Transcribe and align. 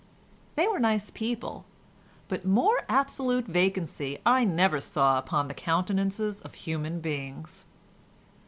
They 0.55 0.67
were 0.67 0.79
nice 0.79 1.11
people, 1.11 1.63
but 2.27 2.43
more 2.43 2.85
absolute 2.89 3.45
vacancy 3.45 4.17
I 4.25 4.43
never 4.43 4.79
saw 4.79 5.19
upon 5.19 5.47
the 5.47 5.53
countenances 5.53 6.41
of 6.41 6.55
human 6.55 7.01
beings. 7.01 7.65